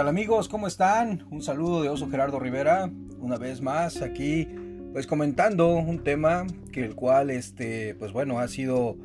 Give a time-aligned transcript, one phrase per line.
[0.00, 0.48] tal amigos?
[0.48, 1.26] ¿Cómo están?
[1.30, 4.48] Un saludo de Oso Gerardo Rivera, una vez más aquí,
[4.94, 8.96] pues comentando un tema que el cual, este, pues bueno, ha sido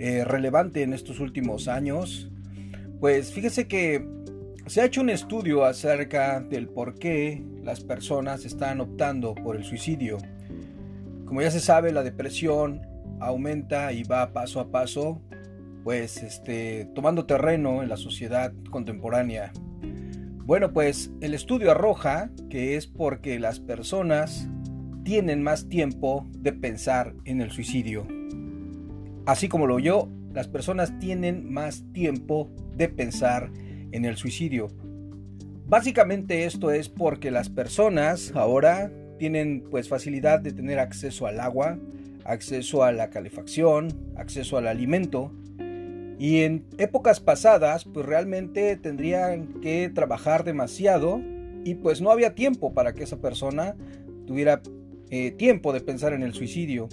[0.00, 2.28] eh, relevante en estos últimos años.
[2.98, 4.04] Pues fíjese que
[4.66, 9.62] se ha hecho un estudio acerca del por qué las personas están optando por el
[9.62, 10.18] suicidio.
[11.24, 12.82] Como ya se sabe, la depresión
[13.20, 15.22] aumenta y va paso a paso,
[15.84, 19.52] pues este, tomando terreno en la sociedad contemporánea.
[20.44, 24.48] Bueno, pues el estudio arroja que es porque las personas
[25.04, 28.08] tienen más tiempo de pensar en el suicidio.
[29.24, 33.52] Así como lo oyó, las personas tienen más tiempo de pensar
[33.92, 34.66] en el suicidio.
[35.66, 38.90] Básicamente esto es porque las personas ahora
[39.20, 41.78] tienen pues facilidad de tener acceso al agua,
[42.24, 45.30] acceso a la calefacción, acceso al alimento
[46.22, 51.20] y en épocas pasadas, pues realmente tendrían que trabajar demasiado
[51.64, 53.74] y pues no había tiempo para que esa persona
[54.24, 54.62] tuviera
[55.10, 56.88] eh, tiempo de pensar en el suicidio.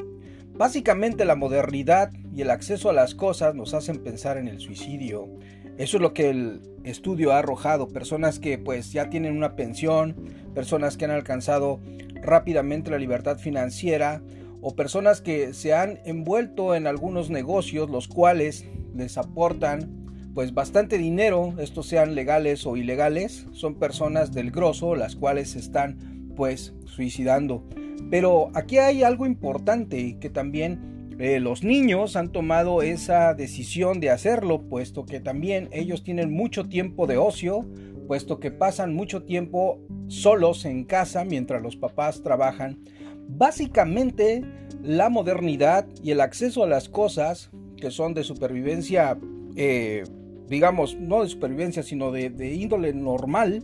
[0.55, 5.29] Básicamente la modernidad y el acceso a las cosas nos hacen pensar en el suicidio.
[5.77, 7.87] Eso es lo que el estudio ha arrojado.
[7.87, 10.15] Personas que pues ya tienen una pensión,
[10.55, 11.79] personas que han alcanzado
[12.15, 14.23] rápidamente la libertad financiera
[14.61, 19.99] o personas que se han envuelto en algunos negocios los cuales les aportan
[20.33, 25.59] pues bastante dinero, estos sean legales o ilegales, son personas del grosso las cuales se
[25.59, 27.67] están pues suicidando.
[28.09, 34.09] Pero aquí hay algo importante que también eh, los niños han tomado esa decisión de
[34.09, 37.67] hacerlo, puesto que también ellos tienen mucho tiempo de ocio,
[38.07, 42.79] puesto que pasan mucho tiempo solos en casa mientras los papás trabajan.
[43.27, 44.43] Básicamente
[44.81, 49.17] la modernidad y el acceso a las cosas que son de supervivencia,
[49.55, 50.03] eh,
[50.47, 53.63] digamos, no de supervivencia, sino de, de índole normal,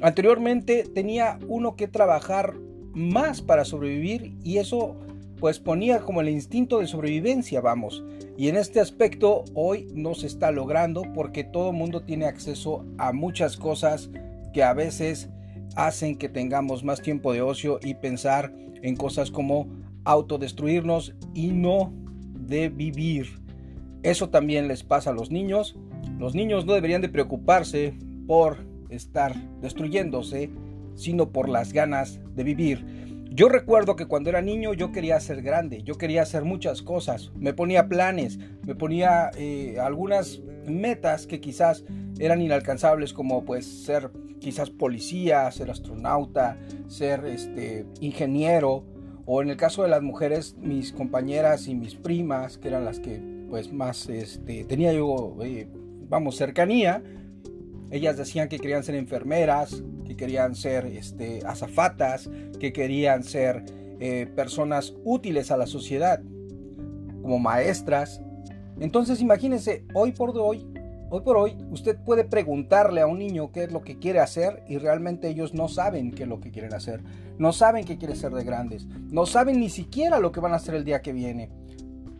[0.00, 2.54] anteriormente tenía uno que trabajar
[2.94, 4.96] más para sobrevivir y eso
[5.40, 8.04] pues ponía como el instinto de sobrevivencia, vamos.
[8.36, 12.84] Y en este aspecto hoy no se está logrando porque todo el mundo tiene acceso
[12.98, 14.10] a muchas cosas
[14.52, 15.28] que a veces
[15.76, 18.52] hacen que tengamos más tiempo de ocio y pensar
[18.82, 19.68] en cosas como
[20.04, 21.92] autodestruirnos y no
[22.48, 23.40] de vivir.
[24.02, 25.76] Eso también les pasa a los niños.
[26.18, 27.94] Los niños no deberían de preocuparse
[28.26, 30.50] por estar destruyéndose,
[30.94, 32.84] sino por las ganas de vivir.
[33.30, 37.30] Yo recuerdo que cuando era niño yo quería ser grande, yo quería hacer muchas cosas,
[37.36, 41.84] me ponía planes, me ponía eh, algunas metas que quizás
[42.18, 44.10] eran inalcanzables como pues ser
[44.40, 48.84] quizás policía, ser astronauta, ser este ingeniero,
[49.30, 52.98] o en el caso de las mujeres, mis compañeras y mis primas, que eran las
[52.98, 55.68] que pues más este, tenía yo, eh,
[56.08, 57.02] vamos, cercanía,
[57.90, 63.66] ellas decían que querían ser enfermeras, que querían ser este, azafatas, que querían ser
[64.00, 66.22] eh, personas útiles a la sociedad,
[67.20, 68.22] como maestras.
[68.80, 70.66] Entonces imagínense, hoy por hoy
[71.10, 74.62] Hoy por hoy usted puede preguntarle a un niño qué es lo que quiere hacer
[74.68, 77.02] y realmente ellos no saben qué es lo que quieren hacer.
[77.38, 78.86] No saben qué quiere ser de grandes.
[79.10, 81.50] No saben ni siquiera lo que van a hacer el día que viene.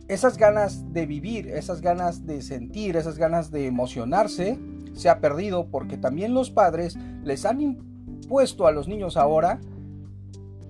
[0.09, 4.59] Esas ganas de vivir, esas ganas de sentir, esas ganas de emocionarse
[4.95, 9.61] se ha perdido porque también los padres les han impuesto a los niños ahora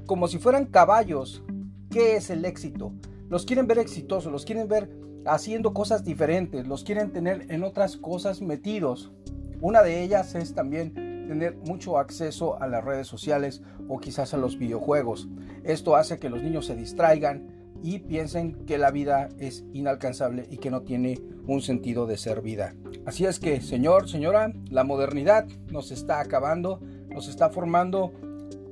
[0.06, 1.44] como si fueran caballos.
[1.88, 2.92] ¿Qué es el éxito?
[3.28, 4.90] Los quieren ver exitosos, los quieren ver
[5.28, 9.12] haciendo cosas diferentes, los quieren tener en otras cosas metidos.
[9.60, 14.38] Una de ellas es también tener mucho acceso a las redes sociales o quizás a
[14.38, 15.28] los videojuegos.
[15.64, 17.48] Esto hace que los niños se distraigan
[17.82, 22.40] y piensen que la vida es inalcanzable y que no tiene un sentido de ser
[22.42, 22.74] vida.
[23.06, 28.12] Así es que, señor, señora, la modernidad nos está acabando, nos está formando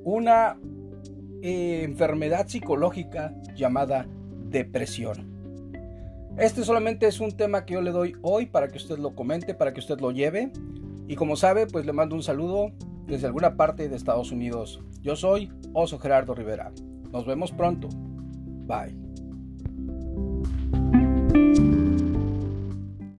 [0.05, 0.59] una
[1.43, 4.07] eh, enfermedad psicológica llamada
[4.49, 5.36] depresión.
[6.39, 9.55] Este solamente es un tema que yo le doy hoy para que usted lo comente,
[9.55, 10.53] para que usted lo lleve.
[11.09, 12.73] Y como sabe, pues le mando un saludo
[13.07, 14.81] desde alguna parte de Estados Unidos.
[15.01, 16.73] Yo soy Oso Gerardo Rivera.
[17.11, 17.89] Nos vemos pronto.
[18.67, 19.06] Bye.